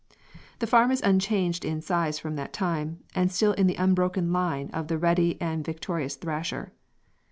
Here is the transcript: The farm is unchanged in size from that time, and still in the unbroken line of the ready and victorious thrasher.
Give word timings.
The 0.57 0.65
farm 0.65 0.89
is 0.89 1.03
unchanged 1.03 1.63
in 1.63 1.79
size 1.79 2.17
from 2.17 2.35
that 2.35 2.53
time, 2.53 3.03
and 3.13 3.31
still 3.31 3.53
in 3.53 3.67
the 3.67 3.75
unbroken 3.75 4.33
line 4.33 4.71
of 4.73 4.87
the 4.87 4.97
ready 4.97 5.39
and 5.39 5.63
victorious 5.63 6.15
thrasher. 6.15 6.73